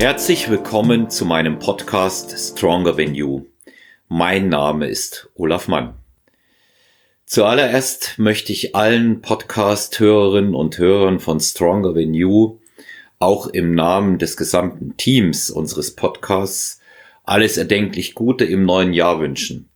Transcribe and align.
Herzlich 0.00 0.48
willkommen 0.48 1.10
zu 1.10 1.26
meinem 1.26 1.58
Podcast 1.58 2.34
Stronger 2.56 2.96
Than 2.96 3.14
You. 3.14 3.44
Mein 4.08 4.48
Name 4.48 4.86
ist 4.88 5.28
Olaf 5.34 5.68
Mann. 5.68 5.92
Zuallererst 7.26 8.14
möchte 8.16 8.50
ich 8.50 8.74
allen 8.74 9.20
Podcast-Hörerinnen 9.20 10.54
und 10.54 10.78
Hörern 10.78 11.20
von 11.20 11.38
Stronger 11.38 11.92
Than 11.92 12.14
You 12.14 12.60
auch 13.18 13.48
im 13.48 13.74
Namen 13.74 14.16
des 14.16 14.38
gesamten 14.38 14.96
Teams 14.96 15.50
unseres 15.50 15.94
Podcasts 15.94 16.80
alles 17.24 17.58
erdenklich 17.58 18.14
Gute 18.14 18.46
im 18.46 18.64
neuen 18.64 18.94
Jahr 18.94 19.20
wünschen. 19.20 19.68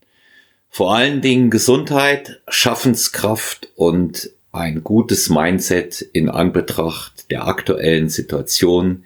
Vor 0.70 0.94
allen 0.96 1.20
Dingen 1.20 1.50
Gesundheit, 1.50 2.40
Schaffenskraft 2.48 3.68
und 3.76 4.30
ein 4.52 4.84
gutes 4.84 5.28
Mindset 5.28 6.00
in 6.00 6.30
Anbetracht 6.30 7.30
der 7.30 7.46
aktuellen 7.46 8.08
Situation, 8.08 9.04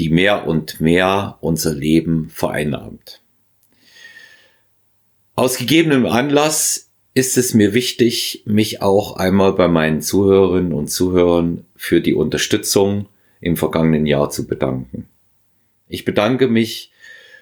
die 0.00 0.08
mehr 0.08 0.46
und 0.46 0.80
mehr 0.80 1.36
unser 1.42 1.74
Leben 1.74 2.30
vereinnahmt. 2.30 3.20
Aus 5.34 5.58
gegebenem 5.58 6.06
Anlass 6.06 6.90
ist 7.12 7.36
es 7.36 7.52
mir 7.52 7.74
wichtig, 7.74 8.42
mich 8.46 8.80
auch 8.80 9.16
einmal 9.16 9.52
bei 9.52 9.68
meinen 9.68 10.00
Zuhörerinnen 10.00 10.72
und 10.72 10.88
Zuhörern 10.88 11.66
für 11.76 12.00
die 12.00 12.14
Unterstützung 12.14 13.10
im 13.42 13.58
vergangenen 13.58 14.06
Jahr 14.06 14.30
zu 14.30 14.46
bedanken. 14.46 15.06
Ich 15.86 16.06
bedanke 16.06 16.48
mich 16.48 16.92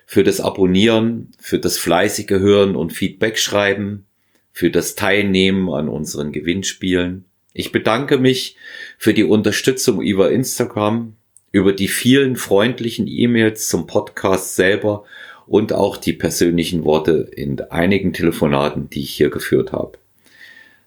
für 0.05 0.25
das 0.25 0.41
Abonnieren, 0.41 1.31
für 1.39 1.61
das 1.61 1.79
fleißige 1.79 2.41
Hören 2.41 2.75
und 2.75 2.93
Feedback 2.93 3.39
schreiben, 3.39 4.07
für 4.51 4.73
das 4.73 4.97
Teilnehmen 4.97 5.71
an 5.71 5.89
unseren 5.89 6.33
Gewinnspielen. 6.33 7.25
Ich 7.53 7.71
bedanke 7.71 8.19
mich 8.19 8.57
für 8.99 9.15
die 9.15 9.23
Unterstützung 9.23 10.03
über 10.03 10.33
Instagram, 10.33 11.15
über 11.59 11.73
die 11.73 11.89
vielen 11.89 12.37
freundlichen 12.37 13.09
E-Mails 13.09 13.67
zum 13.67 13.89
Podcast 13.89 14.55
selber 14.55 15.03
und 15.49 15.73
auch 15.73 15.97
die 15.97 16.13
persönlichen 16.13 16.85
Worte 16.85 17.29
in 17.35 17.61
einigen 17.61 18.13
Telefonaten, 18.13 18.89
die 18.89 19.01
ich 19.01 19.11
hier 19.11 19.29
geführt 19.29 19.73
habe. 19.73 19.99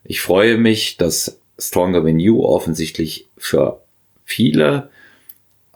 Ich 0.05 0.22
freue 0.22 0.58
mich, 0.58 0.95
dass 0.95 1.42
Stronger 1.59 2.05
Than 2.05 2.22
You 2.22 2.45
offensichtlich 2.45 3.27
für 3.38 3.81
viele 4.23 4.89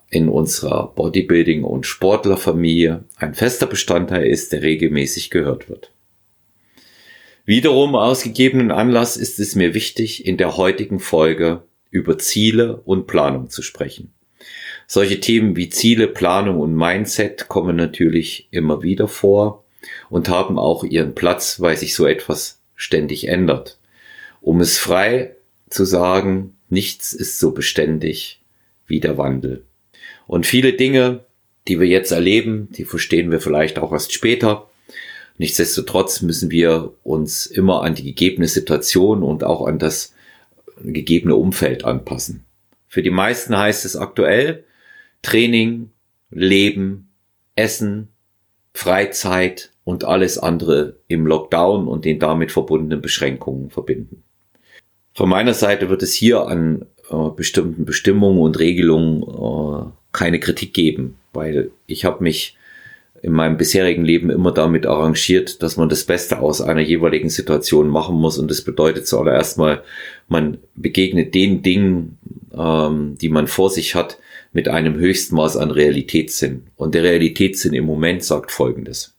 in 0.10 0.30
unserer 0.30 0.94
Bodybuilding- 0.96 1.64
und 1.64 1.86
Sportlerfamilie 1.86 3.04
ein 3.18 3.34
fester 3.34 3.68
Bestandteil 3.68 4.26
ist, 4.26 4.54
der 4.54 4.62
regelmäßig 4.62 5.30
gehört 5.30 5.68
wird. 5.68 5.92
Wiederum 7.44 7.96
aus 7.96 8.24
gegebenen 8.24 8.72
Anlass 8.72 9.18
ist 9.18 9.40
es 9.42 9.56
mir 9.56 9.74
wichtig, 9.74 10.26
in 10.26 10.38
der 10.38 10.56
heutigen 10.56 11.02
Folge 11.02 11.64
über 11.92 12.18
Ziele 12.18 12.78
und 12.86 13.08
Planung 13.08 13.50
zu 13.50 13.62
sprechen. 13.62 14.14
Solche 14.88 15.20
Themen 15.20 15.56
wie 15.56 15.70
Ziele, 15.70 16.08
Planung 16.08 16.60
und 16.60 16.76
Mindset 16.76 17.48
kommen 17.48 17.76
natürlich 17.76 18.48
immer 18.52 18.84
wieder 18.84 19.08
vor 19.08 19.64
und 20.10 20.30
haben 20.30 20.60
auch 20.60 20.84
ihren 20.84 21.16
Platz, 21.16 21.60
weil 21.60 21.78
sich 21.78 21.96
so 21.96 22.06
etwas 22.06 22.60
ständig 22.76 23.28
ändert. 23.28 23.78
Um 24.42 24.62
es 24.62 24.78
frei 24.78 25.36
zu 25.70 25.86
sagen, 25.86 26.56
nichts 26.70 27.14
ist 27.14 27.40
so 27.40 27.52
beständig 27.52 28.42
wie 28.86 29.00
der 29.00 29.18
Wandel. 29.18 29.64
Und 30.28 30.46
viele 30.46 30.74
Dinge, 30.74 31.26
die 31.68 31.80
wir 31.80 31.88
jetzt 31.88 32.12
erleben, 32.12 32.70
die 32.72 32.86
verstehen 32.86 33.32
wir 33.32 33.40
vielleicht 33.40 33.80
auch 33.80 33.92
erst 33.92 34.14
später. 34.14 34.70
Nichtsdestotrotz 35.38 36.22
müssen 36.22 36.52
wir 36.52 36.94
uns 37.04 37.46
immer 37.46 37.82
an 37.82 37.96
die 37.96 38.04
gegebene 38.04 38.48
Situation 38.48 39.24
und 39.24 39.44
auch 39.44 39.66
an 39.66 39.80
das 39.80 40.14
gegebene 40.84 41.36
Umfeld 41.36 41.84
anpassen. 41.84 42.46
Für 42.88 43.02
die 43.02 43.10
meisten 43.10 43.58
heißt 43.58 43.84
es 43.86 43.96
aktuell, 43.96 44.64
Training, 45.26 45.90
Leben, 46.30 47.10
Essen, 47.56 48.10
Freizeit 48.76 49.72
und 49.84 50.04
alles 50.04 50.38
andere 50.38 50.98
im 51.08 51.26
Lockdown 51.26 51.88
und 51.88 52.06
den 52.06 52.20
damit 52.20 52.52
verbundenen 52.52 53.02
Beschränkungen 53.02 53.72
verbinden. 53.72 54.22
Von 55.16 55.30
meiner 55.30 55.56
Seite 55.56 55.90
wird 55.90 56.04
es 56.04 56.14
hier 56.14 56.46
an 56.46 56.86
äh, 57.10 57.30
bestimmten 57.36 57.86
Bestimmungen 57.86 58.40
und 58.40 58.60
Regelungen 58.60 59.24
äh, 59.24 59.90
keine 60.12 60.40
Kritik 60.40 60.76
geben, 60.76 61.18
weil 61.34 61.72
ich 61.88 62.06
habe 62.06 62.24
mich 62.24 62.56
in 63.24 63.32
meinem 63.32 63.58
bisherigen 63.58 64.06
Leben 64.06 64.30
immer 64.30 64.52
damit 64.52 64.86
arrangiert, 64.86 65.64
dass 65.64 65.76
man 65.76 65.90
das 65.90 66.04
Beste 66.04 66.38
aus 66.38 66.62
einer 66.62 66.82
jeweiligen 66.82 67.30
Situation 67.30 67.88
machen 67.88 68.16
muss. 68.16 68.38
Und 68.38 68.52
das 68.52 68.62
bedeutet 68.62 69.08
zuallererst 69.08 69.58
mal, 69.58 69.82
man 70.28 70.60
begegnet 70.76 71.34
den 71.34 71.64
Dingen, 71.64 72.20
ähm, 72.56 73.18
die 73.20 73.30
man 73.30 73.48
vor 73.48 73.72
sich 73.72 73.96
hat, 73.96 74.20
mit 74.56 74.70
einem 74.70 74.96
Höchstmaß 74.96 75.58
an 75.58 75.70
Realitätssinn. 75.70 76.68
Und 76.78 76.96
der 76.96 77.04
Realitätssinn 77.04 77.74
im 77.74 77.84
Moment 77.84 78.24
sagt 78.24 78.54
Folgendes. 78.54 79.14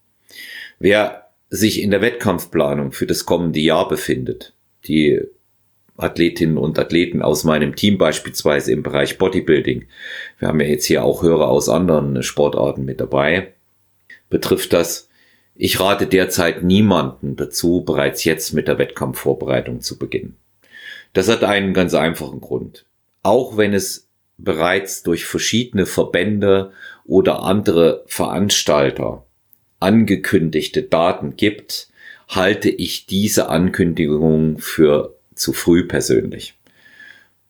Wer 0.79 1.29
sich 1.51 1.83
in 1.83 1.91
der 1.91 2.01
Wettkampfplanung 2.01 2.91
für 2.91 3.07
das 3.07 3.27
kommende 3.27 3.61
Jahr 3.61 3.87
befindet, 3.87 4.55
die 4.87 5.21
Athletinnen 5.99 6.57
und 6.57 6.79
Athleten 6.79 7.21
aus 7.21 7.45
meinem 7.45 7.77
Team 7.77 7.99
beispielsweise 7.99 8.73
im 8.73 8.83
Bereich 8.83 9.19
Bodybuilding, 9.19 9.85
wir 10.39 10.49
haben 10.49 10.61
ja 10.61 10.69
jetzt 10.69 10.87
hier 10.87 11.05
auch 11.05 11.23
Hörer 11.23 11.49
aus 11.49 11.69
anderen 11.69 12.23
Sportarten 12.23 12.87
mit 12.87 12.99
dabei, 12.99 13.53
betrifft 14.31 14.73
das, 14.73 15.11
ich 15.55 15.79
rate 15.81 16.07
derzeit 16.07 16.63
niemanden 16.63 17.37
dazu, 17.37 17.83
bereits 17.85 18.25
jetzt 18.25 18.55
mit 18.55 18.69
der 18.69 18.79
Wettkampfvorbereitung 18.79 19.83
zu 19.83 19.99
beginnen. 19.99 20.39
Das 21.13 21.29
hat 21.29 21.45
einen 21.45 21.75
ganz 21.75 21.93
einfachen 21.93 22.41
Grund. 22.41 22.87
Auch 23.23 23.59
wenn 23.59 23.75
es 23.75 24.06
bereits 24.39 25.03
durch 25.03 25.25
verschiedene 25.25 25.87
Verbände 25.87 26.73
oder 27.05 27.43
andere 27.43 28.05
Veranstalter 28.07 29.25
angekündigte 29.81 30.83
Daten 30.83 31.37
gibt, 31.37 31.89
halte 32.29 32.71
ich 32.71 33.07
diese 33.07 33.49
Ankündigung 33.49 34.59
für 34.59 35.15
zu 35.35 35.53
früh 35.53 35.85
persönlich. 35.85 36.55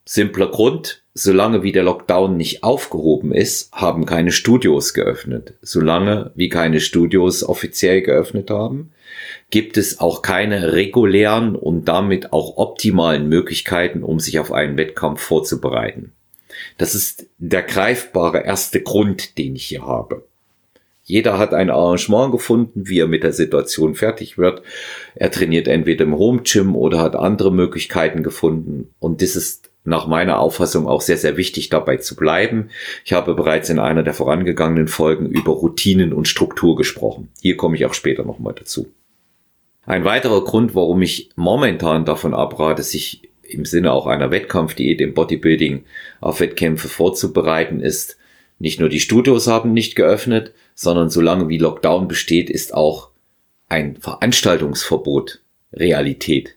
Simpler 0.04 0.50
Grund, 0.50 1.02
solange 1.14 1.62
wie 1.62 1.72
der 1.72 1.82
Lockdown 1.82 2.36
nicht 2.36 2.62
aufgehoben 2.62 3.32
ist, 3.32 3.72
haben 3.72 4.06
keine 4.06 4.30
Studios 4.30 4.94
geöffnet. 4.94 5.54
Solange 5.62 6.30
wie 6.36 6.48
keine 6.48 6.80
Studios 6.80 7.42
offiziell 7.42 8.02
geöffnet 8.02 8.50
haben, 8.50 8.92
gibt 9.50 9.76
es 9.78 9.98
auch 9.98 10.22
keine 10.22 10.74
regulären 10.74 11.56
und 11.56 11.86
damit 11.86 12.32
auch 12.32 12.56
optimalen 12.56 13.28
Möglichkeiten, 13.28 14.04
um 14.04 14.20
sich 14.20 14.38
auf 14.38 14.52
einen 14.52 14.76
Wettkampf 14.76 15.20
vorzubereiten. 15.22 16.12
Das 16.78 16.94
ist 16.94 17.26
der 17.38 17.62
greifbare 17.62 18.44
erste 18.44 18.80
Grund, 18.82 19.38
den 19.38 19.56
ich 19.56 19.66
hier 19.66 19.86
habe. 19.86 20.24
Jeder 21.04 21.38
hat 21.38 21.54
ein 21.54 21.70
Arrangement 21.70 22.32
gefunden, 22.32 22.88
wie 22.88 22.98
er 22.98 23.06
mit 23.06 23.22
der 23.22 23.32
Situation 23.32 23.94
fertig 23.94 24.38
wird. 24.38 24.62
Er 25.14 25.30
trainiert 25.30 25.68
entweder 25.68 26.04
im 26.04 26.18
Home 26.18 26.42
Gym 26.42 26.74
oder 26.74 27.00
hat 27.00 27.14
andere 27.14 27.52
Möglichkeiten 27.52 28.24
gefunden. 28.24 28.90
Und 28.98 29.22
das 29.22 29.36
ist 29.36 29.70
nach 29.84 30.08
meiner 30.08 30.40
Auffassung 30.40 30.88
auch 30.88 31.00
sehr, 31.00 31.16
sehr 31.16 31.36
wichtig, 31.36 31.68
dabei 31.68 31.98
zu 31.98 32.16
bleiben. 32.16 32.70
Ich 33.04 33.12
habe 33.12 33.34
bereits 33.34 33.70
in 33.70 33.78
einer 33.78 34.02
der 34.02 34.14
vorangegangenen 34.14 34.88
Folgen 34.88 35.26
über 35.26 35.52
Routinen 35.52 36.12
und 36.12 36.26
Struktur 36.26 36.74
gesprochen. 36.74 37.28
Hier 37.40 37.56
komme 37.56 37.76
ich 37.76 37.86
auch 37.86 37.94
später 37.94 38.24
nochmal 38.24 38.54
dazu. 38.54 38.88
Ein 39.86 40.04
weiterer 40.04 40.42
Grund, 40.42 40.74
warum 40.74 41.02
ich 41.02 41.30
momentan 41.36 42.04
davon 42.04 42.34
abrate, 42.34 42.82
sich 42.82 43.22
im 43.46 43.64
Sinne 43.64 43.92
auch 43.92 44.06
einer 44.06 44.30
Wettkampfdiät 44.30 45.00
im 45.00 45.14
Bodybuilding 45.14 45.84
auf 46.20 46.40
Wettkämpfe 46.40 46.88
vorzubereiten 46.88 47.80
ist. 47.80 48.16
Nicht 48.58 48.80
nur 48.80 48.88
die 48.88 49.00
Studios 49.00 49.46
haben 49.46 49.72
nicht 49.72 49.96
geöffnet, 49.96 50.52
sondern 50.74 51.10
solange 51.10 51.48
wie 51.48 51.58
Lockdown 51.58 52.08
besteht, 52.08 52.50
ist 52.50 52.74
auch 52.74 53.10
ein 53.68 53.96
Veranstaltungsverbot 53.96 55.40
Realität. 55.72 56.56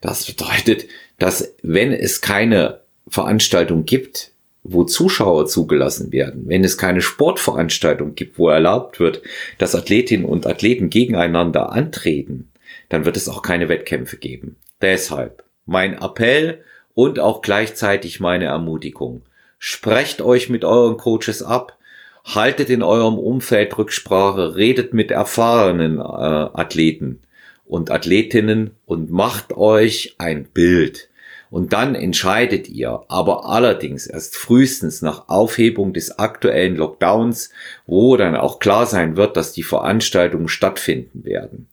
Das 0.00 0.24
bedeutet, 0.26 0.86
dass 1.18 1.54
wenn 1.62 1.92
es 1.92 2.20
keine 2.20 2.80
Veranstaltung 3.08 3.84
gibt, 3.84 4.32
wo 4.62 4.84
Zuschauer 4.84 5.46
zugelassen 5.46 6.12
werden, 6.12 6.44
wenn 6.46 6.64
es 6.64 6.76
keine 6.76 7.00
Sportveranstaltung 7.00 8.14
gibt, 8.14 8.38
wo 8.38 8.48
erlaubt 8.48 9.00
wird, 9.00 9.22
dass 9.56 9.74
Athletinnen 9.74 10.26
und 10.26 10.46
Athleten 10.46 10.90
gegeneinander 10.90 11.72
antreten, 11.72 12.50
dann 12.88 13.04
wird 13.04 13.16
es 13.16 13.28
auch 13.28 13.42
keine 13.42 13.68
Wettkämpfe 13.68 14.16
geben. 14.16 14.56
Deshalb 14.82 15.44
mein 15.68 16.00
Appell 16.00 16.64
und 16.94 17.20
auch 17.20 17.42
gleichzeitig 17.42 18.18
meine 18.18 18.46
Ermutigung. 18.46 19.22
Sprecht 19.58 20.22
euch 20.22 20.48
mit 20.48 20.64
euren 20.64 20.96
Coaches 20.96 21.42
ab, 21.42 21.76
haltet 22.24 22.70
in 22.70 22.82
eurem 22.82 23.18
Umfeld 23.18 23.76
Rücksprache, 23.76 24.56
redet 24.56 24.94
mit 24.94 25.10
erfahrenen 25.10 25.98
äh, 25.98 26.02
Athleten 26.02 27.20
und 27.66 27.90
Athletinnen 27.90 28.72
und 28.86 29.10
macht 29.10 29.52
euch 29.56 30.14
ein 30.18 30.44
Bild. 30.44 31.10
Und 31.50 31.72
dann 31.72 31.94
entscheidet 31.94 32.68
ihr, 32.68 33.02
aber 33.08 33.46
allerdings 33.46 34.06
erst 34.06 34.36
frühestens 34.36 35.02
nach 35.02 35.28
Aufhebung 35.28 35.92
des 35.92 36.18
aktuellen 36.18 36.76
Lockdowns, 36.76 37.50
wo 37.86 38.16
dann 38.16 38.36
auch 38.36 38.58
klar 38.58 38.86
sein 38.86 39.16
wird, 39.16 39.36
dass 39.36 39.52
die 39.52 39.62
Veranstaltungen 39.62 40.48
stattfinden 40.48 41.24
werden. 41.24 41.68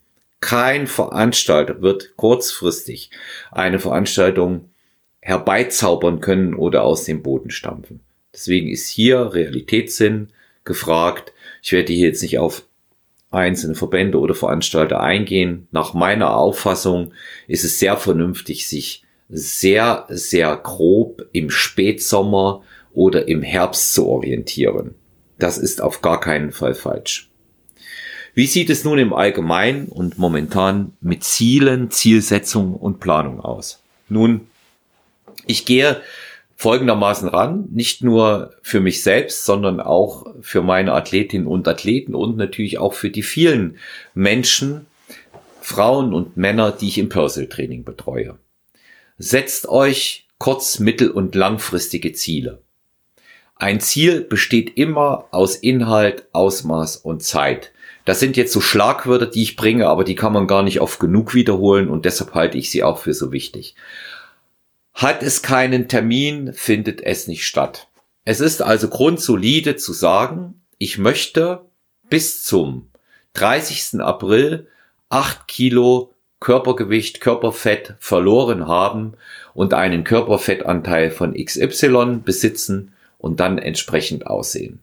Kein 0.45 0.85
Veranstalter 0.85 1.81
wird 1.81 2.17
kurzfristig 2.17 3.09
eine 3.51 3.79
Veranstaltung 3.79 4.69
herbeizaubern 5.19 6.19
können 6.19 6.53
oder 6.53 6.83
aus 6.83 7.03
dem 7.03 7.23
Boden 7.23 7.49
stampfen. 7.49 8.01
Deswegen 8.31 8.69
ist 8.69 8.87
hier 8.87 9.33
Realitätssinn 9.33 10.27
gefragt. 10.63 11.33
Ich 11.63 11.71
werde 11.71 11.91
hier 11.93 12.09
jetzt 12.09 12.21
nicht 12.21 12.37
auf 12.37 12.67
einzelne 13.31 13.73
Verbände 13.73 14.19
oder 14.19 14.35
Veranstalter 14.35 14.99
eingehen. 15.01 15.67
Nach 15.71 15.95
meiner 15.95 16.37
Auffassung 16.37 17.15
ist 17.47 17.63
es 17.63 17.79
sehr 17.79 17.97
vernünftig, 17.97 18.67
sich 18.67 19.03
sehr, 19.27 20.05
sehr 20.09 20.55
grob 20.57 21.25
im 21.31 21.49
Spätsommer 21.49 22.61
oder 22.93 23.27
im 23.27 23.41
Herbst 23.41 23.95
zu 23.95 24.05
orientieren. 24.05 24.93
Das 25.39 25.57
ist 25.57 25.81
auf 25.81 26.03
gar 26.03 26.19
keinen 26.19 26.51
Fall 26.51 26.75
falsch. 26.75 27.31
Wie 28.35 28.47
sieht 28.47 28.69
es 28.69 28.83
nun 28.83 28.99
im 28.99 29.13
Allgemeinen 29.13 29.87
und 29.87 30.17
momentan 30.17 30.91
mit 30.99 31.23
Zielen, 31.23 31.89
Zielsetzung 31.89 32.73
und 32.73 32.99
Planung 32.99 33.39
aus? 33.39 33.81
Nun, 34.09 34.41
ich 35.47 35.65
gehe 35.65 36.01
folgendermaßen 36.57 37.29
ran, 37.29 37.69
nicht 37.71 38.03
nur 38.03 38.53
für 38.61 38.81
mich 38.81 39.03
selbst, 39.03 39.45
sondern 39.45 39.79
auch 39.79 40.25
für 40.41 40.61
meine 40.61 40.91
Athletinnen 40.91 41.47
und 41.47 41.65
Athleten 41.69 42.13
und 42.13 42.35
natürlich 42.35 42.77
auch 42.77 42.93
für 42.93 43.09
die 43.09 43.23
vielen 43.23 43.77
Menschen, 44.13 44.85
Frauen 45.61 46.13
und 46.13 46.35
Männer, 46.35 46.73
die 46.73 46.89
ich 46.89 46.97
im 46.97 47.07
Personal 47.07 47.47
Training 47.47 47.85
betreue. 47.85 48.37
Setzt 49.17 49.69
euch 49.69 50.27
kurz-, 50.39 50.79
mittel- 50.79 51.09
und 51.09 51.35
langfristige 51.35 52.11
Ziele. 52.11 52.61
Ein 53.55 53.79
Ziel 53.79 54.19
besteht 54.19 54.77
immer 54.77 55.29
aus 55.31 55.55
Inhalt, 55.55 56.25
Ausmaß 56.33 56.97
und 56.97 57.23
Zeit. 57.23 57.71
Das 58.05 58.19
sind 58.19 58.37
jetzt 58.37 58.53
so 58.53 58.61
Schlagwörter, 58.61 59.25
die 59.25 59.41
ich 59.41 59.55
bringe, 59.55 59.87
aber 59.87 60.03
die 60.03 60.15
kann 60.15 60.31
man 60.31 60.47
gar 60.47 60.63
nicht 60.63 60.79
oft 60.79 60.99
genug 60.99 61.33
wiederholen 61.33 61.89
und 61.89 62.05
deshalb 62.05 62.33
halte 62.35 62.57
ich 62.57 62.69
sie 62.69 62.83
auch 62.83 62.99
für 62.99 63.13
so 63.13 63.31
wichtig. 63.31 63.75
Hat 64.93 65.23
es 65.23 65.41
keinen 65.41 65.87
Termin, 65.87 66.53
findet 66.53 67.01
es 67.01 67.27
nicht 67.27 67.45
statt. 67.45 67.87
Es 68.23 68.39
ist 68.39 68.61
also 68.61 68.87
grundsolide 68.87 69.75
zu 69.75 69.91
sagen, 69.91 70.61
ich 70.77 70.97
möchte 70.97 71.65
bis 72.09 72.43
zum 72.43 72.89
30. 73.33 74.01
April 74.01 74.67
8 75.09 75.47
Kilo 75.47 76.13
Körpergewicht, 76.39 77.21
Körperfett 77.21 77.95
verloren 77.99 78.67
haben 78.67 79.13
und 79.53 79.73
einen 79.73 80.03
Körperfettanteil 80.03 81.09
von 81.09 81.33
XY 81.33 82.21
besitzen 82.23 82.93
und 83.17 83.39
dann 83.39 83.57
entsprechend 83.57 84.27
aussehen. 84.27 84.79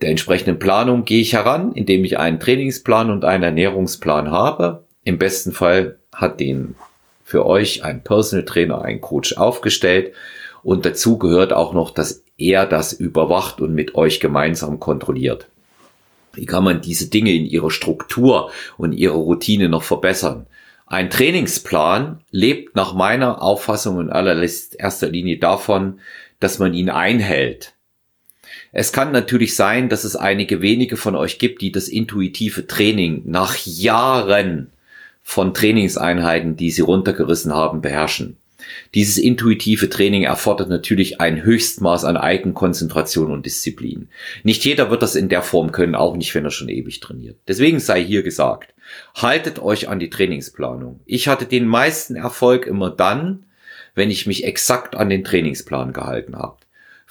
Der 0.00 0.10
entsprechenden 0.10 0.58
Planung 0.58 1.04
gehe 1.04 1.20
ich 1.20 1.32
heran, 1.32 1.72
indem 1.72 2.04
ich 2.04 2.18
einen 2.18 2.40
Trainingsplan 2.40 3.10
und 3.10 3.24
einen 3.24 3.42
Ernährungsplan 3.42 4.30
habe. 4.30 4.84
Im 5.04 5.18
besten 5.18 5.52
Fall 5.52 5.98
hat 6.12 6.40
den 6.40 6.74
für 7.24 7.46
euch 7.46 7.84
ein 7.84 8.02
Personal 8.02 8.44
Trainer, 8.44 8.82
ein 8.82 9.00
Coach 9.00 9.36
aufgestellt 9.36 10.12
und 10.62 10.84
dazu 10.84 11.18
gehört 11.18 11.52
auch 11.52 11.72
noch, 11.72 11.90
dass 11.90 12.24
er 12.36 12.66
das 12.66 12.92
überwacht 12.92 13.60
und 13.60 13.74
mit 13.74 13.94
euch 13.94 14.20
gemeinsam 14.20 14.80
kontrolliert. 14.80 15.46
Wie 16.32 16.46
kann 16.46 16.64
man 16.64 16.80
diese 16.80 17.08
Dinge 17.08 17.32
in 17.32 17.44
ihrer 17.44 17.70
Struktur 17.70 18.50
und 18.76 18.92
ihrer 18.92 19.16
Routine 19.16 19.68
noch 19.68 19.82
verbessern? 19.82 20.46
Ein 20.86 21.10
Trainingsplan 21.10 22.20
lebt 22.30 22.74
nach 22.74 22.94
meiner 22.94 23.42
Auffassung 23.42 24.00
in 24.00 24.10
allererster 24.10 25.08
Linie 25.08 25.38
davon, 25.38 26.00
dass 26.40 26.58
man 26.58 26.74
ihn 26.74 26.90
einhält. 26.90 27.74
Es 28.72 28.92
kann 28.92 29.10
natürlich 29.10 29.56
sein, 29.56 29.88
dass 29.88 30.04
es 30.04 30.14
einige 30.14 30.62
wenige 30.62 30.96
von 30.96 31.16
euch 31.16 31.38
gibt, 31.38 31.60
die 31.60 31.72
das 31.72 31.88
intuitive 31.88 32.66
Training 32.66 33.22
nach 33.26 33.56
Jahren 33.64 34.70
von 35.22 35.54
Trainingseinheiten, 35.54 36.56
die 36.56 36.70
sie 36.70 36.82
runtergerissen 36.82 37.52
haben, 37.52 37.80
beherrschen. 37.80 38.36
Dieses 38.94 39.18
intuitive 39.18 39.88
Training 39.88 40.22
erfordert 40.22 40.68
natürlich 40.68 41.20
ein 41.20 41.42
Höchstmaß 41.42 42.04
an 42.04 42.16
Eigenkonzentration 42.16 43.32
und 43.32 43.46
Disziplin. 43.46 44.08
Nicht 44.44 44.64
jeder 44.64 44.90
wird 44.90 45.02
das 45.02 45.14
in 45.16 45.28
der 45.28 45.42
Form 45.42 45.72
können, 45.72 45.94
auch 45.94 46.16
nicht, 46.16 46.34
wenn 46.34 46.44
er 46.44 46.50
schon 46.50 46.68
ewig 46.68 47.00
trainiert. 47.00 47.38
Deswegen 47.48 47.80
sei 47.80 48.04
hier 48.04 48.22
gesagt, 48.22 48.74
haltet 49.14 49.58
euch 49.60 49.88
an 49.88 49.98
die 49.98 50.10
Trainingsplanung. 50.10 51.00
Ich 51.06 51.26
hatte 51.28 51.46
den 51.46 51.66
meisten 51.66 52.16
Erfolg 52.16 52.66
immer 52.66 52.90
dann, 52.90 53.44
wenn 53.94 54.10
ich 54.10 54.26
mich 54.26 54.44
exakt 54.44 54.94
an 54.94 55.08
den 55.08 55.24
Trainingsplan 55.24 55.92
gehalten 55.92 56.36
habe. 56.36 56.58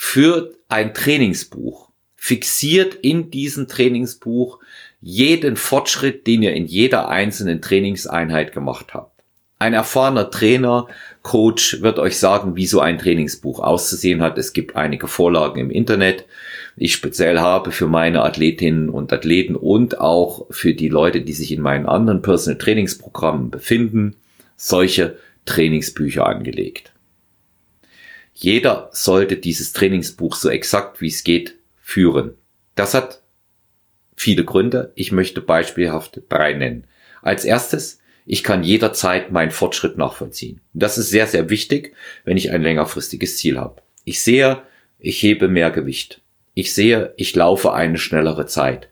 Führt 0.02 0.56
ein 0.70 0.94
Trainingsbuch. 0.94 1.90
Fixiert 2.16 2.96
in 2.96 3.32
diesem 3.32 3.68
Trainingsbuch 3.68 4.60
jeden 5.02 5.58
Fortschritt, 5.58 6.26
den 6.26 6.42
ihr 6.42 6.54
in 6.54 6.66
jeder 6.66 7.10
einzelnen 7.10 7.62
Trainingseinheit 7.62 8.54
gemacht 8.54 8.94
habt. 8.94 9.22
Ein 9.60 9.74
erfahrener 9.74 10.32
Trainer, 10.32 10.88
Coach 11.22 11.82
wird 11.82 12.00
euch 12.00 12.18
sagen, 12.18 12.56
wie 12.56 12.66
so 12.66 12.80
ein 12.80 12.98
Trainingsbuch 12.98 13.60
auszusehen 13.60 14.22
hat. 14.22 14.38
Es 14.38 14.54
gibt 14.54 14.78
einige 14.78 15.10
Vorlagen 15.10 15.60
im 15.60 15.70
Internet. 15.70 16.26
Ich 16.78 16.94
speziell 16.94 17.40
habe 17.40 17.72
für 17.72 17.88
meine 17.88 18.24
Athletinnen 18.24 18.88
und 18.90 19.12
Athleten 19.12 19.58
und 19.58 20.00
auch 20.00 20.48
für 20.50 20.74
die 20.74 20.90
Leute, 20.90 21.22
die 21.22 21.34
sich 21.34 21.52
in 21.52 21.62
meinen 21.62 21.86
anderen 21.86 22.22
Personal 22.22 22.58
Trainingsprogrammen 22.58 23.52
befinden, 23.52 24.16
solche 24.56 25.18
Trainingsbücher 25.46 26.26
angelegt. 26.26 26.94
Jeder 28.42 28.90
sollte 28.94 29.36
dieses 29.36 29.74
Trainingsbuch 29.74 30.34
so 30.34 30.50
exakt 30.50 31.02
wie 31.02 31.10
es 31.10 31.26
geht 31.26 31.56
führen. 31.82 32.36
Das 32.74 32.94
hat 32.94 33.22
viele 34.16 34.46
Gründe. 34.46 34.94
Ich 34.96 35.12
möchte 35.12 35.42
beispielhaft 35.42 36.22
drei 36.30 36.54
nennen. 36.54 36.86
Als 37.22 37.44
erstes, 37.44 38.00
ich 38.26 38.46
kann 38.46 38.64
jederzeit 38.64 39.34
meinen 39.34 39.52
Fortschritt 39.52 39.98
nachvollziehen. 39.98 40.62
Das 40.72 40.98
ist 40.98 41.10
sehr, 41.10 41.28
sehr 41.28 41.50
wichtig, 41.50 41.94
wenn 42.24 42.38
ich 42.38 42.52
ein 42.52 42.62
längerfristiges 42.62 43.36
Ziel 43.36 43.60
habe. 43.60 43.82
Ich 44.06 44.22
sehe, 44.22 44.62
ich 45.00 45.22
hebe 45.22 45.50
mehr 45.50 45.70
Gewicht. 45.70 46.22
Ich 46.54 46.74
sehe, 46.74 47.14
ich 47.18 47.36
laufe 47.36 47.74
eine 47.74 47.98
schnellere 47.98 48.46
Zeit. 48.46 48.88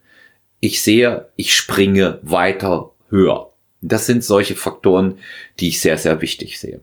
Ich 0.59 0.81
sehe, 0.81 1.29
ich 1.38 1.55
springe 1.55 2.19
weiter 2.21 2.91
höher. 3.09 3.53
Das 3.79 4.07
sind 4.07 4.25
solche 4.25 4.57
Faktoren, 4.57 5.19
die 5.61 5.69
ich 5.69 5.79
sehr, 5.79 5.97
sehr 5.97 6.19
wichtig 6.21 6.59
sehe. 6.59 6.81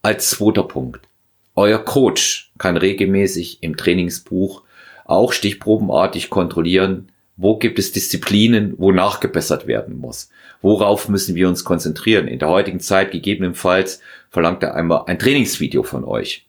Als 0.00 0.30
zweiter 0.30 0.62
Punkt. 0.62 1.09
Euer 1.54 1.78
Coach 1.78 2.52
kann 2.58 2.76
regelmäßig 2.76 3.62
im 3.62 3.76
Trainingsbuch 3.76 4.62
auch 5.04 5.32
stichprobenartig 5.32 6.30
kontrollieren, 6.30 7.10
wo 7.36 7.56
gibt 7.56 7.78
es 7.78 7.90
Disziplinen, 7.92 8.74
wo 8.76 8.92
nachgebessert 8.92 9.66
werden 9.66 9.98
muss? 9.98 10.30
Worauf 10.60 11.08
müssen 11.08 11.34
wir 11.34 11.48
uns 11.48 11.64
konzentrieren? 11.64 12.28
In 12.28 12.38
der 12.38 12.50
heutigen 12.50 12.80
Zeit 12.80 13.12
gegebenenfalls 13.12 14.02
verlangt 14.28 14.62
er 14.62 14.74
einmal 14.74 15.04
ein 15.06 15.18
Trainingsvideo 15.18 15.82
von 15.82 16.04
euch. 16.04 16.46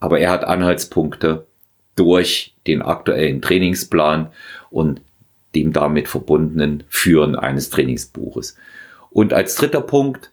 Aber 0.00 0.20
er 0.20 0.30
hat 0.30 0.44
Anhaltspunkte 0.44 1.46
durch 1.96 2.54
den 2.66 2.82
aktuellen 2.82 3.40
Trainingsplan 3.40 4.30
und 4.70 5.00
dem 5.54 5.72
damit 5.72 6.08
verbundenen 6.08 6.84
Führen 6.88 7.36
eines 7.36 7.70
Trainingsbuches. 7.70 8.56
Und 9.10 9.32
als 9.32 9.54
dritter 9.54 9.80
Punkt, 9.80 10.30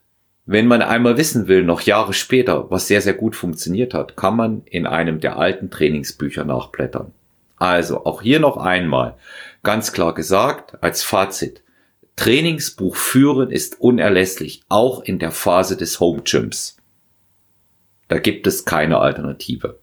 wenn 0.51 0.67
man 0.67 0.81
einmal 0.81 1.15
wissen 1.15 1.47
will, 1.47 1.63
noch 1.63 1.79
Jahre 1.79 2.11
später, 2.11 2.69
was 2.69 2.87
sehr, 2.87 3.01
sehr 3.01 3.13
gut 3.13 3.37
funktioniert 3.37 3.93
hat, 3.93 4.17
kann 4.17 4.35
man 4.35 4.63
in 4.65 4.85
einem 4.85 5.21
der 5.21 5.37
alten 5.37 5.69
Trainingsbücher 5.69 6.43
nachblättern. 6.43 7.13
Also 7.55 8.03
auch 8.03 8.21
hier 8.21 8.41
noch 8.41 8.57
einmal 8.57 9.15
ganz 9.63 9.93
klar 9.93 10.13
gesagt 10.13 10.83
als 10.83 11.03
Fazit. 11.03 11.63
Trainingsbuch 12.17 12.97
führen 12.97 13.49
ist 13.49 13.79
unerlässlich, 13.79 14.61
auch 14.67 15.01
in 15.01 15.19
der 15.19 15.31
Phase 15.31 15.77
des 15.77 16.01
Home 16.01 16.23
Gyms. 16.23 16.75
Da 18.09 18.19
gibt 18.19 18.45
es 18.45 18.65
keine 18.65 18.97
Alternative. 18.97 19.79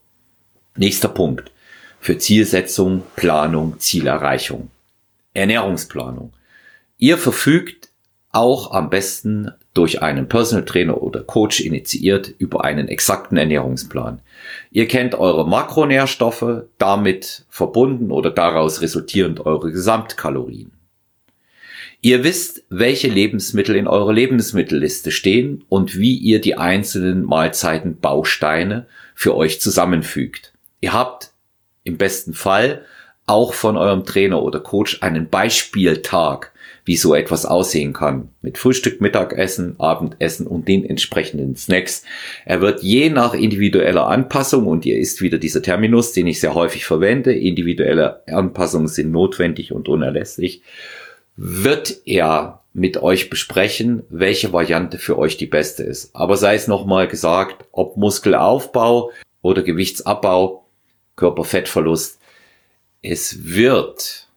Nächster 0.76 1.08
Punkt. 1.08 1.50
Für 1.98 2.18
Zielsetzung, 2.18 3.04
Planung, 3.16 3.78
Zielerreichung. 3.78 4.70
Ernährungsplanung. 5.32 6.34
Ihr 6.98 7.16
verfügt 7.16 7.88
auch 8.32 8.72
am 8.72 8.90
besten 8.90 9.52
durch 9.78 10.02
einen 10.02 10.28
Personal 10.28 10.64
Trainer 10.64 11.00
oder 11.00 11.22
Coach 11.22 11.60
initiiert 11.60 12.34
über 12.38 12.64
einen 12.64 12.88
exakten 12.88 13.36
Ernährungsplan. 13.36 14.20
Ihr 14.72 14.88
kennt 14.88 15.14
eure 15.14 15.48
Makronährstoffe, 15.48 16.64
damit 16.78 17.44
verbunden 17.48 18.10
oder 18.10 18.32
daraus 18.32 18.80
resultierend 18.80 19.46
eure 19.46 19.70
Gesamtkalorien. 19.70 20.72
Ihr 22.00 22.24
wisst, 22.24 22.64
welche 22.70 23.06
Lebensmittel 23.06 23.76
in 23.76 23.86
eurer 23.86 24.12
Lebensmittelliste 24.12 25.12
stehen 25.12 25.64
und 25.68 25.96
wie 25.96 26.16
ihr 26.16 26.40
die 26.40 26.56
einzelnen 26.56 27.22
Mahlzeitenbausteine 27.22 28.86
für 29.14 29.36
euch 29.36 29.60
zusammenfügt. 29.60 30.54
Ihr 30.80 30.92
habt 30.92 31.30
im 31.84 31.98
besten 31.98 32.34
Fall 32.34 32.84
auch 33.28 33.54
von 33.54 33.76
eurem 33.76 34.04
Trainer 34.04 34.42
oder 34.42 34.60
Coach 34.60 35.02
einen 35.02 35.28
Beispieltag, 35.28 36.52
wie 36.84 36.96
so 36.96 37.14
etwas 37.14 37.44
aussehen 37.44 37.92
kann. 37.92 38.30
Mit 38.40 38.56
Frühstück, 38.56 39.00
Mittagessen, 39.02 39.78
Abendessen 39.78 40.46
und 40.46 40.66
den 40.68 40.84
entsprechenden 40.84 41.54
Snacks. 41.54 42.02
Er 42.46 42.62
wird 42.62 42.82
je 42.82 43.10
nach 43.10 43.34
individueller 43.34 44.06
Anpassung, 44.06 44.66
und 44.66 44.84
hier 44.84 44.98
ist 44.98 45.20
wieder 45.20 45.36
dieser 45.36 45.62
Terminus, 45.62 46.12
den 46.12 46.26
ich 46.26 46.40
sehr 46.40 46.54
häufig 46.54 46.86
verwende, 46.86 47.34
individuelle 47.34 48.26
Anpassungen 48.26 48.88
sind 48.88 49.12
notwendig 49.12 49.72
und 49.72 49.88
unerlässlich, 49.88 50.62
wird 51.36 52.00
er 52.06 52.62
mit 52.72 52.96
euch 53.02 53.28
besprechen, 53.28 54.02
welche 54.08 54.52
Variante 54.52 54.98
für 54.98 55.18
euch 55.18 55.36
die 55.36 55.46
beste 55.46 55.82
ist. 55.82 56.14
Aber 56.14 56.36
sei 56.36 56.54
es 56.54 56.68
nochmal 56.68 57.06
gesagt, 57.06 57.66
ob 57.72 57.96
Muskelaufbau 57.98 59.10
oder 59.42 59.62
Gewichtsabbau, 59.62 60.64
Körperfettverlust, 61.16 62.18
es 63.02 63.54
wird 63.54 64.28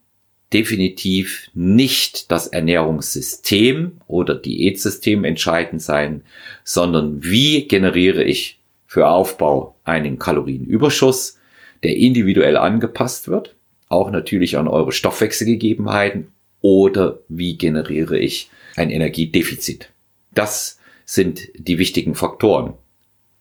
definitiv 0.53 1.49
nicht 1.53 2.31
das 2.31 2.47
Ernährungssystem 2.47 4.01
oder 4.07 4.35
Diätsystem 4.35 5.23
entscheidend 5.23 5.81
sein, 5.81 6.23
sondern 6.63 7.23
wie 7.23 7.67
generiere 7.67 8.23
ich 8.23 8.59
für 8.85 9.07
Aufbau 9.07 9.75
einen 9.85 10.19
Kalorienüberschuss, 10.19 11.37
der 11.83 11.95
individuell 11.95 12.57
angepasst 12.57 13.27
wird, 13.27 13.55
auch 13.87 14.11
natürlich 14.11 14.57
an 14.57 14.67
eure 14.67 14.91
Stoffwechselgegebenheiten 14.91 16.27
oder 16.59 17.19
wie 17.29 17.57
generiere 17.57 18.19
ich 18.19 18.49
ein 18.75 18.89
Energiedefizit. 18.89 19.89
Das 20.33 20.79
sind 21.05 21.47
die 21.55 21.77
wichtigen 21.77 22.13
Faktoren. 22.13 22.73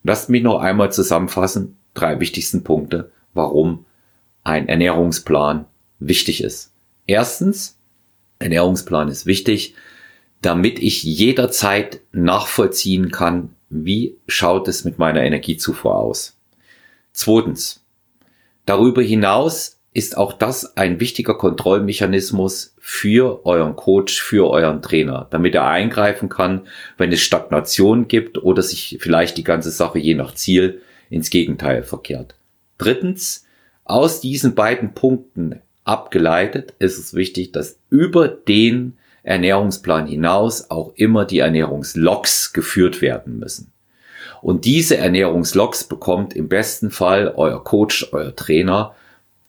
Lasst 0.03 0.31
mich 0.31 0.43
noch 0.43 0.61
einmal 0.61 0.93
zusammenfassen, 0.93 1.77
drei 1.95 2.21
wichtigsten 2.21 2.65
Punkte, 2.65 3.11
warum 3.35 3.85
ein 4.45 4.69
Ernährungsplan 4.69 5.67
wichtig 5.99 6.43
ist. 6.43 6.73
Erstens, 7.07 7.79
Ernährungsplan 8.39 9.09
ist 9.09 9.27
wichtig, 9.27 9.75
damit 10.43 10.79
ich 10.79 11.03
jederzeit 11.03 12.01
nachvollziehen 12.13 13.11
kann, 13.11 13.55
wie 13.69 14.17
schaut 14.27 14.69
es 14.69 14.85
mit 14.85 14.99
meiner 14.99 15.23
Energiezufuhr 15.23 15.95
aus. 15.95 16.37
Zweitens, 17.13 17.85
darüber 18.65 19.03
hinaus 19.03 19.81
ist 19.93 20.17
auch 20.17 20.33
das 20.33 20.77
ein 20.77 21.01
wichtiger 21.01 21.35
Kontrollmechanismus 21.35 22.75
für 22.79 23.45
euren 23.45 23.75
Coach, 23.75 24.23
für 24.23 24.49
euren 24.49 24.83
Trainer, 24.83 25.27
damit 25.31 25.55
er 25.55 25.67
eingreifen 25.67 26.29
kann, 26.29 26.63
wenn 26.97 27.13
es 27.13 27.21
Stagnation 27.21 28.07
gibt 28.07 28.39
oder 28.39 28.63
sich 28.63 28.99
vielleicht 29.01 29.37
die 29.37 29.45
ganze 29.45 29.71
Sache 29.71 29.99
je 29.99 30.15
nach 30.15 30.35
Ziel 30.35 30.81
ins 31.11 31.31
Gegenteil 31.31 31.83
verkehrt. 31.83 32.37
Drittens, 32.79 33.47
aus 33.85 34.21
diesen 34.21 34.55
beiden 34.55 34.95
Punkten 34.95 35.61
abgeleitet 35.85 36.75
ist 36.79 36.99
es 36.99 37.15
wichtig, 37.15 37.53
dass 37.53 37.79
über 37.91 38.29
den 38.29 38.97
Ernährungsplan 39.23 40.07
hinaus 40.07 40.71
auch 40.71 40.93
immer 40.97 41.25
die 41.25 41.41
Ernährungslogs 41.41 42.53
geführt 42.53 43.03
werden 43.03 43.39
müssen. 43.39 43.73
Und 44.43 44.65
diese 44.65 44.97
Ernährungslogs 44.97 45.85
bekommt 45.85 46.35
im 46.35 46.49
besten 46.49 46.91
Fall 46.91 47.35
euer 47.37 47.63
Coach, 47.63 48.09
euer 48.13 48.35
Trainer, 48.35 48.95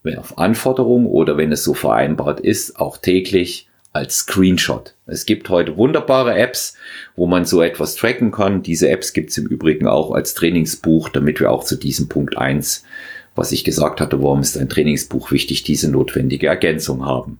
wenn 0.03 0.17
auf 0.17 0.37
Anforderung 0.37 1.05
oder 1.05 1.37
wenn 1.37 1.51
es 1.51 1.63
so 1.63 1.73
vereinbart 1.73 2.39
ist, 2.39 2.79
auch 2.79 2.97
täglich 2.97 3.69
als 3.93 4.19
Screenshot. 4.19 4.95
Es 5.05 5.25
gibt 5.25 5.49
heute 5.49 5.77
wunderbare 5.77 6.35
Apps, 6.35 6.75
wo 7.15 7.27
man 7.27 7.45
so 7.45 7.61
etwas 7.61 7.95
tracken 7.95 8.31
kann. 8.31 8.63
Diese 8.63 8.89
Apps 8.89 9.13
gibt 9.13 9.31
es 9.31 9.37
im 9.37 9.47
Übrigen 9.47 9.87
auch 9.87 10.11
als 10.11 10.33
Trainingsbuch, 10.33 11.09
damit 11.09 11.39
wir 11.39 11.51
auch 11.51 11.63
zu 11.63 11.75
diesem 11.75 12.07
Punkt 12.07 12.37
eins, 12.37 12.83
was 13.35 13.51
ich 13.51 13.63
gesagt 13.63 14.01
hatte, 14.01 14.21
warum 14.21 14.41
ist 14.41 14.57
ein 14.57 14.69
Trainingsbuch 14.69 15.31
wichtig, 15.31 15.63
diese 15.63 15.89
notwendige 15.89 16.47
Ergänzung 16.47 17.05
haben. 17.05 17.39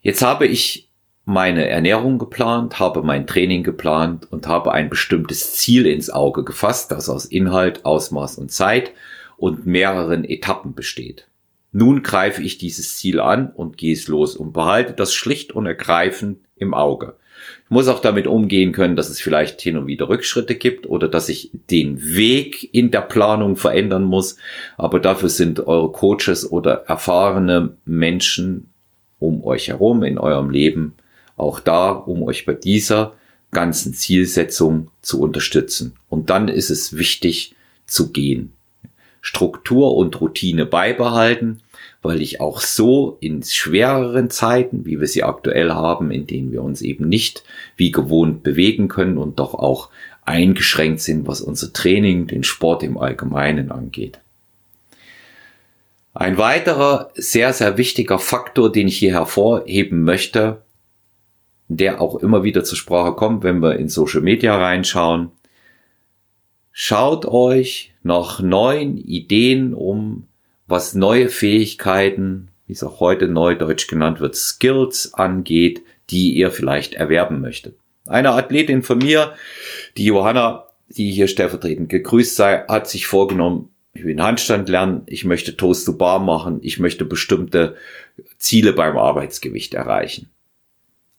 Jetzt 0.00 0.22
habe 0.22 0.46
ich 0.46 0.88
meine 1.24 1.68
Ernährung 1.68 2.18
geplant, 2.18 2.80
habe 2.80 3.02
mein 3.02 3.26
Training 3.26 3.62
geplant 3.62 4.26
und 4.32 4.46
habe 4.48 4.72
ein 4.72 4.90
bestimmtes 4.90 5.54
Ziel 5.54 5.86
ins 5.86 6.10
Auge 6.10 6.42
gefasst, 6.42 6.90
das 6.90 7.08
aus 7.08 7.24
Inhalt, 7.26 7.84
Ausmaß 7.84 8.38
und 8.38 8.50
Zeit 8.50 8.92
und 9.36 9.66
mehreren 9.66 10.24
Etappen 10.24 10.74
besteht. 10.74 11.28
Nun 11.70 12.02
greife 12.02 12.42
ich 12.42 12.58
dieses 12.58 12.96
Ziel 12.96 13.20
an 13.20 13.50
und 13.50 13.78
gehe 13.78 13.94
es 13.94 14.08
los 14.08 14.36
und 14.36 14.52
behalte 14.52 14.92
das 14.92 15.14
schlicht 15.14 15.52
und 15.52 15.66
ergreifend 15.66 16.38
im 16.56 16.74
Auge. 16.74 17.16
Ich 17.64 17.70
muss 17.70 17.88
auch 17.88 18.00
damit 18.00 18.26
umgehen 18.26 18.72
können, 18.72 18.96
dass 18.96 19.08
es 19.08 19.20
vielleicht 19.20 19.60
hin 19.60 19.76
und 19.76 19.86
wieder 19.86 20.08
Rückschritte 20.08 20.54
gibt 20.54 20.86
oder 20.86 21.08
dass 21.08 21.28
ich 21.28 21.50
den 21.70 22.14
Weg 22.14 22.72
in 22.74 22.90
der 22.90 23.00
Planung 23.00 23.56
verändern 23.56 24.04
muss. 24.04 24.36
Aber 24.76 25.00
dafür 25.00 25.28
sind 25.28 25.66
eure 25.66 25.92
Coaches 25.92 26.50
oder 26.50 26.84
erfahrene 26.86 27.76
Menschen 27.84 28.68
um 29.18 29.44
euch 29.44 29.68
herum 29.68 30.02
in 30.02 30.18
eurem 30.18 30.50
Leben 30.50 30.94
auch 31.36 31.60
da, 31.60 31.90
um 31.90 32.22
euch 32.22 32.44
bei 32.44 32.54
dieser 32.54 33.14
ganzen 33.52 33.94
Zielsetzung 33.94 34.88
zu 35.00 35.20
unterstützen. 35.20 35.94
Und 36.08 36.30
dann 36.30 36.48
ist 36.48 36.70
es 36.70 36.96
wichtig 36.96 37.54
zu 37.86 38.10
gehen. 38.12 38.52
Struktur 39.20 39.94
und 39.94 40.20
Routine 40.20 40.66
beibehalten, 40.66 41.61
weil 42.02 42.20
ich 42.20 42.40
auch 42.40 42.60
so 42.60 43.16
in 43.20 43.42
schwereren 43.44 44.28
Zeiten, 44.28 44.84
wie 44.84 45.00
wir 45.00 45.06
sie 45.06 45.22
aktuell 45.22 45.70
haben, 45.70 46.10
in 46.10 46.26
denen 46.26 46.50
wir 46.50 46.62
uns 46.62 46.82
eben 46.82 47.08
nicht 47.08 47.44
wie 47.76 47.92
gewohnt 47.92 48.42
bewegen 48.42 48.88
können 48.88 49.18
und 49.18 49.38
doch 49.38 49.54
auch 49.54 49.88
eingeschränkt 50.24 51.00
sind, 51.00 51.26
was 51.26 51.40
unser 51.40 51.72
Training, 51.72 52.26
den 52.26 52.42
Sport 52.42 52.82
im 52.82 52.98
Allgemeinen 52.98 53.70
angeht. 53.70 54.20
Ein 56.14 56.36
weiterer 56.36 57.10
sehr, 57.14 57.52
sehr 57.52 57.78
wichtiger 57.78 58.18
Faktor, 58.18 58.70
den 58.70 58.88
ich 58.88 58.98
hier 58.98 59.12
hervorheben 59.12 60.02
möchte, 60.02 60.60
der 61.68 62.00
auch 62.00 62.16
immer 62.16 62.42
wieder 62.42 62.64
zur 62.64 62.76
Sprache 62.76 63.14
kommt, 63.14 63.44
wenn 63.44 63.60
wir 63.60 63.76
in 63.76 63.88
Social 63.88 64.20
Media 64.20 64.56
reinschauen. 64.56 65.30
Schaut 66.70 67.24
euch 67.26 67.94
nach 68.02 68.40
neuen 68.40 68.98
Ideen 68.98 69.72
um, 69.72 70.26
was 70.66 70.94
neue 70.94 71.28
Fähigkeiten, 71.28 72.48
wie 72.66 72.72
es 72.72 72.82
auch 72.82 73.00
heute 73.00 73.28
neudeutsch 73.28 73.88
genannt 73.88 74.20
wird, 74.20 74.36
Skills 74.36 75.14
angeht, 75.14 75.82
die 76.10 76.32
ihr 76.32 76.50
vielleicht 76.50 76.94
erwerben 76.94 77.40
möchtet. 77.40 77.76
Eine 78.06 78.30
Athletin 78.32 78.82
von 78.82 78.98
mir, 78.98 79.34
die 79.96 80.06
Johanna, 80.06 80.66
die 80.88 81.10
hier 81.10 81.28
stellvertretend 81.28 81.88
gegrüßt 81.88 82.36
sei, 82.36 82.64
hat 82.68 82.88
sich 82.88 83.06
vorgenommen, 83.06 83.70
ich 83.94 84.04
will 84.04 84.20
Handstand 84.20 84.68
lernen, 84.68 85.02
ich 85.06 85.24
möchte 85.24 85.56
Toast 85.56 85.86
to 85.86 85.92
Bar 85.92 86.18
machen, 86.18 86.60
ich 86.62 86.78
möchte 86.78 87.04
bestimmte 87.04 87.76
Ziele 88.38 88.72
beim 88.72 88.96
Arbeitsgewicht 88.96 89.74
erreichen. 89.74 90.30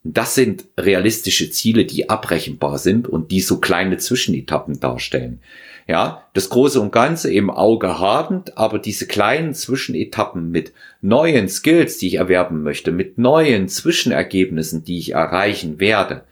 Das 0.04 0.36
sind 0.36 0.66
realistische 0.78 1.50
Ziele, 1.50 1.86
die 1.86 2.10
abrechenbar 2.10 2.78
sind 2.78 3.08
und 3.08 3.32
die 3.32 3.40
so 3.40 3.60
kleine 3.60 3.98
Zwischenetappen 3.98 4.82
darstellen. 4.82 5.40
Ja, 5.88 6.28
das 6.34 6.50
Große 6.50 6.80
und 6.80 6.92
Ganze 6.92 7.34
im 7.34 7.50
Auge 7.50 8.00
habend, 8.00 8.58
aber 8.58 8.80
diese 8.80 9.08
kleinen 9.08 9.54
Zwischenetappen 9.54 10.50
mit 10.50 10.74
neuen 11.02 11.48
Skills, 11.48 11.98
die 11.98 12.08
ich 12.08 12.16
erwerben 12.16 12.64
möchte, 12.64 12.92
mit 12.92 13.18
neuen 13.18 13.68
Zwischenergebnissen, 13.68 14.84
die 14.84 14.98
ich 14.98 15.12
erreichen 15.12 15.80
werde, 15.80 16.24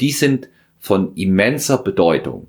die 0.00 0.12
sind 0.12 0.48
von 0.78 1.14
immenser 1.14 1.78
Bedeutung. 1.78 2.48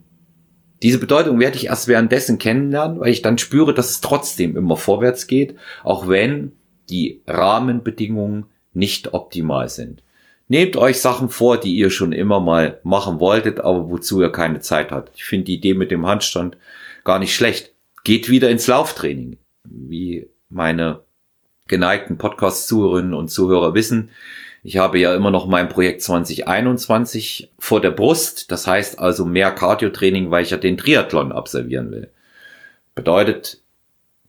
Diese 0.81 0.97
Bedeutung 0.97 1.39
werde 1.39 1.57
ich 1.57 1.67
erst 1.67 1.87
währenddessen 1.87 2.39
kennenlernen, 2.39 2.99
weil 2.99 3.11
ich 3.11 3.21
dann 3.21 3.37
spüre, 3.37 3.73
dass 3.73 3.91
es 3.91 4.01
trotzdem 4.01 4.55
immer 4.57 4.77
vorwärts 4.77 5.27
geht, 5.27 5.55
auch 5.83 6.07
wenn 6.07 6.53
die 6.89 7.21
Rahmenbedingungen 7.27 8.45
nicht 8.73 9.13
optimal 9.13 9.69
sind. 9.69 10.01
Nehmt 10.51 10.75
euch 10.75 10.99
Sachen 10.99 11.29
vor, 11.29 11.57
die 11.57 11.73
ihr 11.77 11.89
schon 11.89 12.11
immer 12.11 12.41
mal 12.41 12.81
machen 12.83 13.21
wolltet, 13.21 13.61
aber 13.61 13.89
wozu 13.89 14.19
ihr 14.19 14.33
keine 14.33 14.59
Zeit 14.59 14.91
habt. 14.91 15.15
Ich 15.15 15.23
finde 15.23 15.45
die 15.45 15.53
Idee 15.53 15.73
mit 15.73 15.91
dem 15.91 16.05
Handstand 16.05 16.57
gar 17.05 17.19
nicht 17.19 17.33
schlecht. 17.33 17.71
Geht 18.03 18.27
wieder 18.27 18.49
ins 18.49 18.67
Lauftraining. 18.67 19.37
Wie 19.63 20.27
meine 20.49 21.03
geneigten 21.69 22.17
Podcast-Zuhörerinnen 22.17 23.13
und 23.13 23.29
Zuhörer 23.29 23.75
wissen, 23.75 24.09
ich 24.61 24.75
habe 24.75 24.99
ja 24.99 25.15
immer 25.15 25.31
noch 25.31 25.47
mein 25.47 25.69
Projekt 25.69 26.01
2021 26.01 27.53
vor 27.57 27.79
der 27.79 27.91
Brust. 27.91 28.51
Das 28.51 28.67
heißt 28.67 28.99
also 28.99 29.23
mehr 29.23 29.51
Cardio-Training, 29.51 30.31
weil 30.31 30.43
ich 30.43 30.49
ja 30.49 30.57
den 30.57 30.77
Triathlon 30.77 31.31
absolvieren 31.31 31.91
will. 31.91 32.09
Bedeutet 32.93 33.61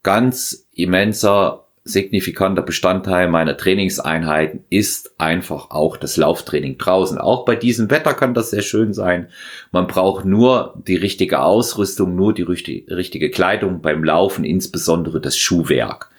ganz 0.05 0.69
immenser 0.73 1.62
signifikanter 1.85 2.63
Bestandteil 2.63 3.29
meiner 3.29 3.57
Trainingseinheiten 3.57 4.65
ist 4.71 5.19
einfach 5.19 5.71
auch 5.71 5.97
das 5.97 6.17
Lauftraining 6.17 6.79
draußen. 6.79 7.19
Auch 7.19 7.45
bei 7.45 7.57
diesem 7.57 7.91
Wetter 7.91 8.15
kann 8.15 8.35
das 8.35 8.51
sehr 8.51 8.63
schön 8.63 8.95
sein. 8.95 9.29
Man 9.73 9.89
braucht 9.89 10.25
nur 10.25 10.81
die 10.87 10.97
richtige 10.97 11.41
Ausrüstung, 11.41 12.15
nur 12.15 12.35
die 12.35 12.43
richtige 12.45 13.31
Kleidung 13.31 13.83
beim 13.83 14.05
Laufen, 14.05 14.45
insbesondere 14.45 15.21
das 15.21 15.37
Schuhwerk. 15.37 16.11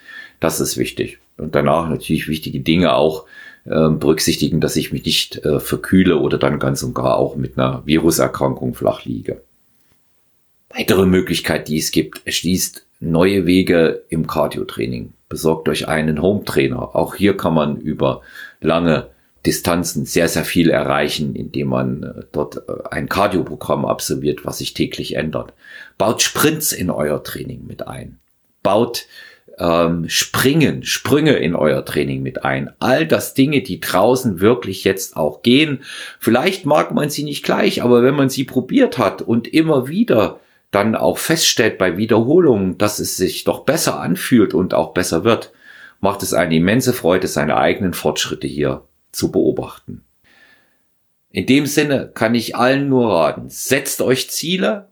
Das 0.42 0.60
ist 0.60 0.78
wichtig. 0.78 1.20
Und 1.38 1.56
danach 1.56 1.90
natürlich 1.90 2.28
wichtige 2.28 2.60
Dinge 2.60 2.94
auch 2.94 3.26
äh, 3.66 3.90
berücksichtigen, 3.90 4.60
dass 4.60 4.76
ich 4.76 4.92
mich 4.92 5.06
nicht 5.06 5.38
äh, 5.46 5.62
verkühle 5.62 6.18
oder 6.18 6.38
dann 6.38 6.60
ganz 6.60 6.84
und 6.84 6.94
gar 6.94 7.18
auch 7.18 7.38
mit 7.38 7.58
einer 7.58 7.84
Viruserkrankung 7.86 8.74
flach 8.74 9.06
liege. 9.06 9.42
Weitere 10.70 11.06
Möglichkeit, 11.06 11.70
die 11.70 11.78
es 11.78 11.92
gibt, 11.92 12.22
erschließt 12.26 12.86
neue 13.00 13.46
Wege 13.46 14.04
im 14.10 14.28
Cardio-Training 14.28 15.14
besorgt 15.34 15.68
euch 15.68 15.88
einen 15.88 16.22
Home-Trainer. 16.22 16.96
Auch 16.96 17.16
hier 17.16 17.36
kann 17.36 17.56
man 17.56 17.78
über 17.78 18.22
lange 18.62 19.10
Distanzen 19.48 20.06
sehr, 20.06 20.28
sehr 20.28 20.46
viel 20.46 20.70
erreichen, 20.70 21.36
indem 21.36 21.70
man 21.70 22.04
äh, 22.04 22.24
dort 22.32 22.58
äh, 22.58 22.62
ein 22.92 23.10
Cardio-Programm 23.10 23.84
absolviert, 23.84 24.46
was 24.46 24.60
sich 24.60 24.76
täglich 24.76 25.16
ändert. 25.16 25.54
Baut 25.98 26.22
Sprints 26.22 26.72
in 26.72 26.92
euer 26.92 27.24
Training 27.24 27.66
mit 27.66 27.88
ein. 27.88 28.20
Baut 28.62 29.08
ähm, 29.58 30.08
Springen, 30.08 30.84
Sprünge 30.84 31.34
in 31.34 31.56
euer 31.56 31.84
Training 31.84 32.22
mit 32.22 32.46
ein. 32.46 32.70
All 32.78 33.08
das 33.08 33.34
Dinge, 33.34 33.64
die 33.64 33.80
draußen 33.80 34.40
wirklich 34.40 34.84
jetzt 34.84 35.18
auch 35.18 35.42
gehen. 35.42 35.80
Vielleicht 36.20 36.68
mag 36.68 36.94
man 36.94 37.10
sie 37.10 37.24
nicht 37.24 37.44
gleich, 37.44 37.82
aber 37.82 38.04
wenn 38.04 38.16
man 38.16 38.30
sie 38.30 38.44
probiert 38.44 39.00
hat 39.00 39.24
und 39.24 39.48
immer 39.48 39.88
wieder 39.88 40.40
dann 40.74 40.96
auch 40.96 41.18
feststellt 41.18 41.78
bei 41.78 41.98
Wiederholungen, 41.98 42.78
dass 42.78 43.00
es 43.00 43.16
sich 43.16 43.44
doch 43.44 43.64
besser 43.64 44.00
anfühlt 44.00 44.54
und 44.54 44.74
auch 44.74 44.94
besser 44.94 45.24
wird, 45.24 45.54
macht 46.00 46.24
es 46.24 46.34
eine 46.34 46.56
immense 46.56 46.94
Freude, 46.94 47.28
seine 47.28 47.58
eigenen 47.58 47.94
Fortschritte 47.94 48.48
hier 48.48 48.84
zu 49.12 49.32
beobachten. 49.32 50.04
In 51.32 51.46
dem 51.46 51.66
Sinne 51.66 52.12
kann 52.14 52.36
ich 52.36 52.56
allen 52.56 52.90
nur 52.90 53.12
raten, 53.12 53.50
setzt 53.50 54.02
euch 54.02 54.30
Ziele, 54.30 54.90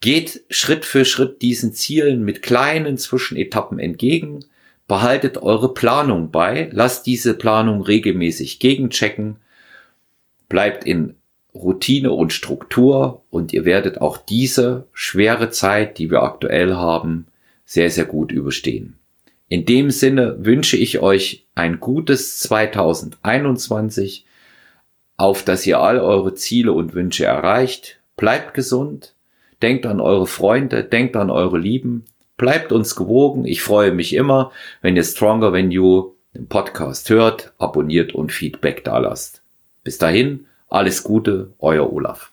geht 0.00 0.44
Schritt 0.48 0.84
für 0.84 1.04
Schritt 1.04 1.42
diesen 1.42 1.72
Zielen 1.72 2.24
mit 2.24 2.42
kleinen 2.42 2.96
Zwischenetappen 2.96 3.78
entgegen, 3.78 4.44
behaltet 4.86 5.36
eure 5.38 5.74
Planung 5.74 6.30
bei, 6.30 6.70
lasst 6.72 7.06
diese 7.06 7.34
Planung 7.34 7.82
regelmäßig 7.82 8.58
gegenchecken, 8.58 9.36
bleibt 10.48 10.84
in 10.84 11.17
Routine 11.62 12.12
und 12.12 12.32
Struktur 12.32 13.22
und 13.30 13.52
ihr 13.52 13.64
werdet 13.64 14.00
auch 14.00 14.16
diese 14.16 14.86
schwere 14.92 15.50
Zeit, 15.50 15.98
die 15.98 16.10
wir 16.10 16.22
aktuell 16.22 16.74
haben, 16.74 17.26
sehr, 17.64 17.90
sehr 17.90 18.04
gut 18.04 18.32
überstehen. 18.32 18.98
In 19.48 19.64
dem 19.64 19.90
Sinne 19.90 20.36
wünsche 20.44 20.76
ich 20.76 21.00
euch 21.00 21.46
ein 21.54 21.80
gutes 21.80 22.38
2021, 22.40 24.26
auf 25.16 25.42
dass 25.42 25.66
ihr 25.66 25.80
all 25.80 25.98
eure 25.98 26.34
Ziele 26.34 26.72
und 26.72 26.94
Wünsche 26.94 27.24
erreicht. 27.24 28.00
Bleibt 28.16 28.54
gesund, 28.54 29.14
denkt 29.62 29.86
an 29.86 30.00
eure 30.00 30.26
Freunde, 30.26 30.84
denkt 30.84 31.16
an 31.16 31.30
eure 31.30 31.58
Lieben, 31.58 32.04
bleibt 32.36 32.72
uns 32.72 32.94
gewogen. 32.94 33.44
Ich 33.44 33.62
freue 33.62 33.92
mich 33.92 34.14
immer, 34.14 34.52
wenn 34.80 34.96
ihr 34.96 35.04
Stronger 35.04 35.52
When 35.52 35.70
You 35.70 36.12
den 36.34 36.46
Podcast 36.46 37.10
hört, 37.10 37.52
abonniert 37.58 38.14
und 38.14 38.32
Feedback 38.32 38.84
da 38.84 38.98
lasst. 38.98 39.42
Bis 39.82 39.98
dahin, 39.98 40.46
alles 40.70 41.02
Gute, 41.02 41.54
euer 41.60 41.90
Olaf. 41.90 42.30